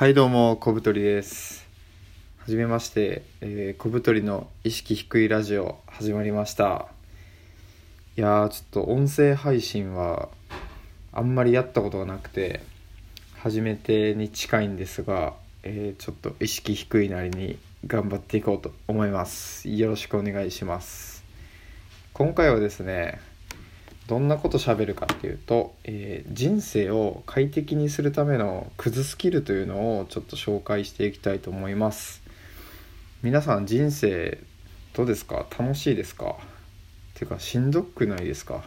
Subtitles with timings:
[0.00, 1.68] はいどうも小太りです。
[2.38, 6.86] はじめまして、えー小太りの意識低いラジオ始まりました。
[8.16, 10.30] いやちょっと音声配信は
[11.12, 12.62] あんまりやったことがなくて
[13.40, 15.34] 初めてに近いんですが、
[15.64, 19.68] えーちょっと意識低いなりに頑張っていこうと思います。
[19.68, 21.22] よろしくお願いします。
[22.14, 23.20] 今回はですね
[24.06, 32.22] どんなこと喋るかっていうと、えー人生を快適にするためのクズスキルというのをちょっと紹介していきたいと思います。
[33.22, 34.38] 皆さん人生
[34.94, 35.46] どうですか？
[35.58, 36.36] 楽しいですか？
[37.14, 38.64] ていうかしんどくないですか？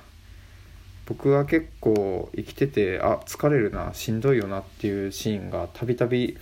[1.05, 6.37] 僕は結構生きててあ疲れるなしんどいよなっていうシーンがたびたび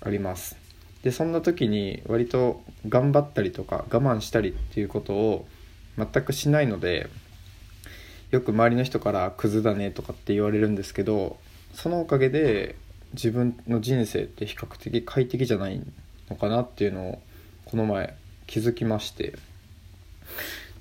[0.00, 0.56] あります。
[1.02, 5.46] でそんな時に割と頑張ったりとか我慢したりっていうことを
[5.98, 7.08] 全くしないので
[8.30, 11.38] よく周りの人から「クズだね」とかって言われるんですけど
[11.74, 12.74] そのおかげで
[13.12, 15.80] 自分の人生って比較的快適じゃない
[16.28, 17.22] のかなっていうのを
[17.64, 18.14] この前
[18.46, 19.34] 気づきまして。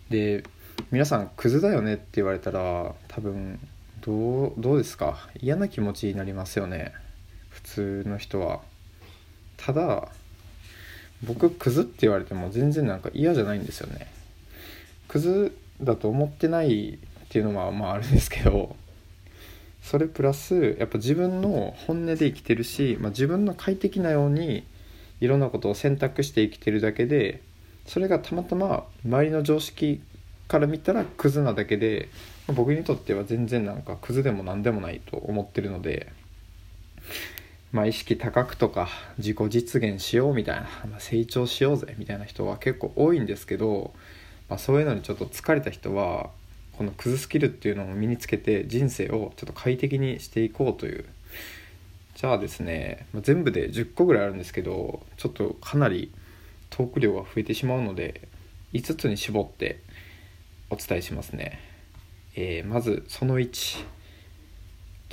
[0.09, 0.44] で
[0.92, 3.59] 皆さんクズだよねって言われたら多分
[4.02, 5.30] どうどうですか？
[5.39, 6.94] 嫌な気持ちになりますよね。
[7.50, 8.62] 普通の人は。
[9.58, 10.09] ただ
[11.23, 14.08] 僕クズって言われても全然なんか嫌じゃないんですよね。
[15.08, 17.00] クズだと思ってない
[17.36, 18.78] っていうのはまああるんですけど
[19.81, 24.66] それプラスやっぱ自分の本音で生きてるし、まあ、自分の快適なように
[25.19, 27.41] いろんなことを選択して生きてるだけで
[27.88, 30.02] それがたまたま周りの常識
[30.47, 32.08] から見たらクズなだけで、
[32.47, 36.13] ま僕にとっては全然なんかクズでも何でもないと思ってるので
[37.73, 43.91] まあ意識高くとか自己実現しようみたいな、まあ成長しようぜみたいな人は結構多いんですけど、
[44.47, 46.30] まあ、そういうのにちょっと疲れた人は
[46.78, 51.06] このクズスキルっていうのを身につけて人生をちょっと快適にしていこうという。
[52.16, 56.14] じゃあですね、ま全部で10個ぐらいあるんですけどちょっとかなり
[56.70, 58.30] トーク量が増えてしまうので
[58.73, 59.81] 5つに絞って
[60.69, 61.59] お伝えしますね、
[62.35, 63.84] えーまずその1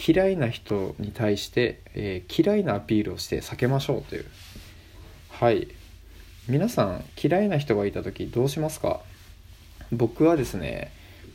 [0.04, 4.26] 嫌いな人に対して、えー嫌いなアピールをして避けましょうという。
[5.28, 5.68] はい。
[6.48, 9.00] 皆さん嫌いな人がいた時どうしますか？
[9.92, 10.90] 僕はですね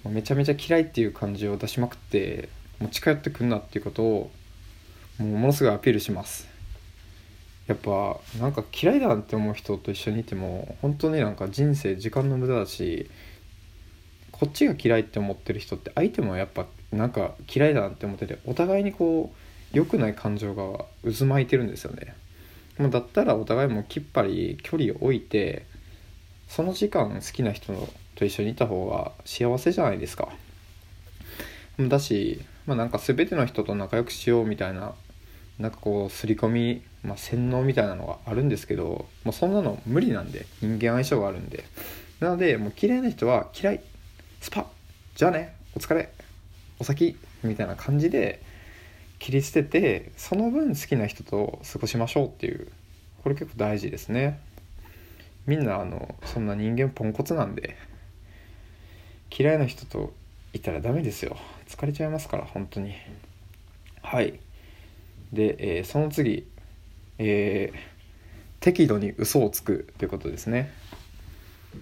[0.09, 4.31] めちゃめちゃ嫌いっていう感じを出しまくってもう近寄ってくんなっていうことを
[5.19, 6.47] もうものすごいアピールします。
[7.67, 13.09] やっぱなんか嫌いだって思う人と一緒にいても本当になんか人生時間の無駄だし
[14.31, 19.33] こっちが嫌いって思ってる人って相手もやっぱなんか嫌いだなって思っててお互いにこ
[19.73, 22.15] う良くない感情が渦巻いてるんですよね。
[22.77, 25.65] もうだったらお互いもきっぱり距離を置いて
[26.47, 30.29] その時間好きな人のと一緒にいた方が幸せじゃないですか。
[31.79, 34.95] だし、まあ、なんか全ての人と仲良くしようみたいな
[35.59, 41.63] なんかこう刷り込み、まあ、洗脳みたいなのがあるんですけどもうそんなの無理なんで人間相性があるんで。
[42.19, 43.81] なのでもう嫌いな人は嫌い
[44.41, 44.65] スパ
[45.15, 46.11] じゃあねお疲れ
[46.79, 48.41] お先みたいな感じで
[49.19, 52.69] 切り捨ててその分好きな人と過ごしましょうっていう。
[53.21, 54.39] これ結構大事ですね。
[55.45, 57.77] みんなあのそんな人間ポンコツなんで。
[59.31, 60.13] 嫌いな人と
[60.53, 61.37] いたらダメですよ。
[61.67, 62.93] 疲れちゃいますから本当に。
[64.01, 64.39] はい。
[65.33, 66.47] で、えーその次。
[67.17, 67.97] えー
[68.59, 70.71] 適度に嘘をつくということですね。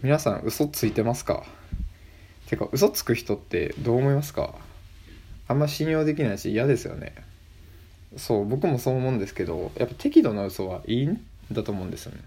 [0.03, 1.45] 皆さん嘘ついてますか？
[2.47, 4.53] てか嘘つく人ってどう思いますか？
[5.47, 7.15] あんま信用できないし嫌ですよね。
[8.17, 12.19] そう僕もそう思うんですけどやっぱ適度な嘘はいいんだと思うんですよね。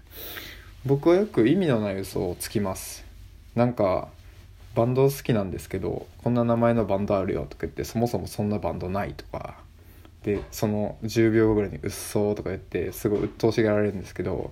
[0.83, 3.05] 僕はよく意味のない嘘をつきます。
[3.53, 4.09] なんか
[4.75, 9.57] バンド好きなんですけどこんな名前のバンドあるよとか言ってそもそもそんなバンドないとか。
[10.23, 14.51] でその10秒後ぐらいに「うっそ」とか言ってすごい鬱陶しがられるんですけど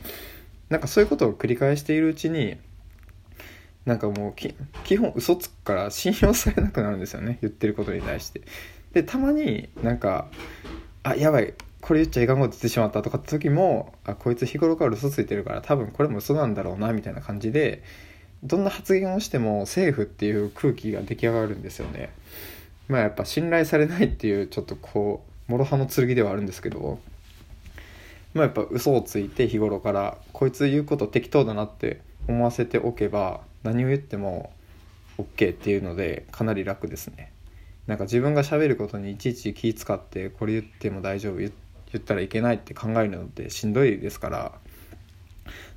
[0.69, 2.56] なんかそういうことを繰り返しているうちに
[3.85, 4.33] なんかもう
[4.85, 8.41] 基本嘘つくから信用されなくなるんですよね言ってることに対して。
[8.94, 10.27] でたまになんか
[11.03, 17.83] あやばいこれ言っちゃいかんこと言ってしまったとかって時もあこいつ日頃から嘘ついてるから多分これも嘘なんだろうなみたいな感じで
[18.44, 22.12] どんな発言をしてもセーフっていう空気が出来上がるんですよね。
[22.88, 27.00] まあやっぱ信頼されないっていうちょっとこう諸刃の剣ではあるんですけど。
[28.34, 34.51] まあやっぱ嘘をついて日頃からこいつ言うこと適当だなって思わせておけば何を言っても
[35.18, 37.31] OK っていうのでかなり楽ですね。
[37.88, 41.51] なんか自分が喋ることにいちいち気使ってこれ言っても大丈夫言
[41.92, 44.51] 言ったらいけないって考えるのってしんどいですから。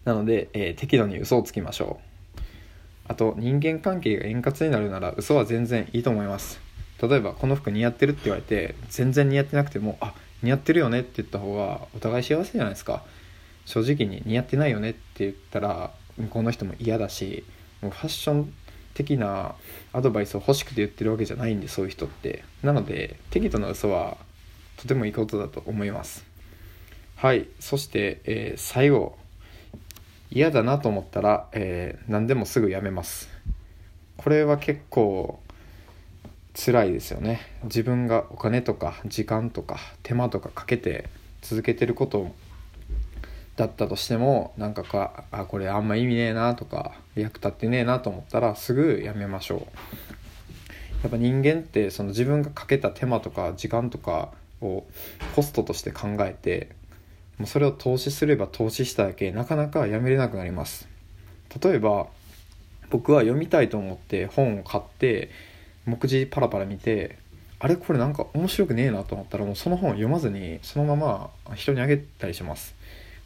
[0.04, 2.09] なので、えー適度に嘘をつきましょう。
[3.10, 6.60] あと人間関係が円滑になるなら嘘は全然いいと思います。
[7.02, 10.14] 例えばこの服似合ってるって言われて全然似合ってなくてもあ
[10.44, 13.02] 似合ってるよねって言った方がお互い幸せじゃないですか。
[13.64, 17.42] 正直に似合ってないよねって言ったら向こうの人も嫌だし
[17.82, 18.54] もうファッション
[18.94, 19.56] 的な
[19.92, 22.44] アドバイスを欲しくて言ってるわけじゃないんでそういう人って。
[22.62, 24.18] なので適度な嘘は
[24.76, 26.24] とてもいいことだと思います。
[27.16, 27.48] はい。
[27.58, 29.18] そして、えー、最後。
[30.30, 33.28] 嫌だなと思ったら、えー、何でもすぐやめます。
[34.16, 35.40] これは結構
[36.54, 37.40] 辛いですよね。
[37.64, 41.08] 自分がお金とか時間とか手間とかかけて
[41.42, 42.32] 続けてること
[43.56, 49.60] だったとしてもなんかかあこれあんま意味ねえなとか役立ってねえなと思ったらすぐやめましょう。
[51.02, 54.30] やっぱ人間ってその自分がかけた手間とか時間とか
[54.60, 54.84] を
[55.34, 56.70] コストとして考えて
[57.46, 60.88] それを投資すれば投資しただけなかなかやめれなくなります。
[61.62, 62.06] 例えば
[62.90, 65.30] 僕は読みたいと思って本を買って
[65.86, 67.18] 目次パラパラ見て
[67.58, 72.74] あれこれなんか面白くねえなと思ったらもうその本を読まずにそのまま人にあげたりします。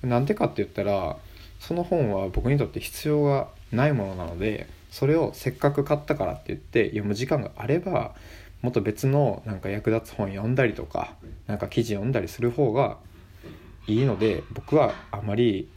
[0.02, 1.16] なんでかって言ったら
[1.61, 8.14] その本は僕にとって必要がないものなのでそれをせっかく買ったからって言って読む時間があれば
[8.61, 11.14] もっと別のなんか役立つ本読んだりとか
[11.46, 12.99] なんか記事読んだりする方が
[13.87, 15.69] いいので僕はあまり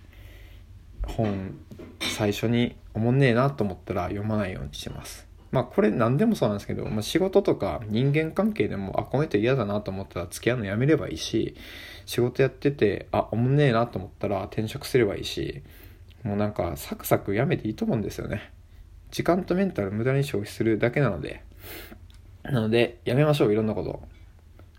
[1.06, 1.58] 本
[2.00, 5.28] 最初におもんねえなと思ったら読まないようにしてます。
[5.52, 11.56] まあこれ何でもそうなんですけど、まあ、仕事とか人間関係でもあこの人嫌だなと思ったら付き合うのやめればいいし
[12.06, 15.64] 仕事やっててあおもんねえなと思ったら転職すればいいし
[16.24, 18.52] もうなんかサクサクやめていいと思うんですよね。
[19.12, 21.44] 時間とメンタル無駄に消費するだけなので。
[22.44, 24.02] なのでやめましょういろんなこと。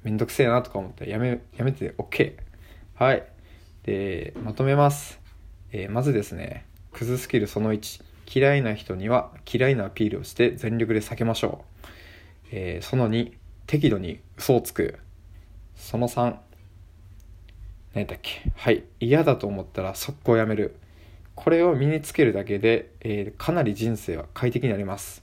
[0.02, 2.34] めんどくせえなとか思ったらやめやめて OK
[2.98, 3.24] はい。
[3.84, 5.20] で、まとめます。
[5.70, 8.02] えー、まずですね、クズスキルその1。
[8.34, 11.86] 嫌いな人には嫌いなアピールをして全力で避けましょう。
[12.50, 13.34] えー、その2、
[13.68, 14.98] 適度に嘘をつく。
[15.76, 16.38] その3、
[17.94, 18.50] 何だっけ。
[18.56, 18.82] はい。
[18.98, 20.74] 嫌だと思ったら速攻やめる。
[21.36, 25.22] これを身につけるだけで、えー、かなり人生は快適になります。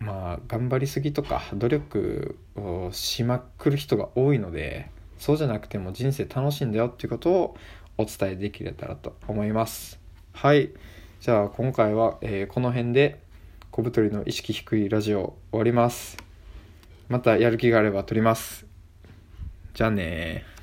[0.00, 7.56] まあ、頑張りすぎとか努力をしまくる人が多いので、そうじゃなくても人生楽しいんだよっていうことを
[7.98, 9.98] お伝えできれたらと思います。
[10.32, 10.70] はい。
[11.20, 13.20] じゃあ今回は、えー、この辺で
[13.70, 16.16] 小太りの意識低いラジオ終わります。
[17.08, 18.66] またやる気があれば撮ります。
[19.74, 20.55] じゃあね